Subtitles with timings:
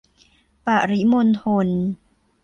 [0.65, 1.67] ปริมณฑล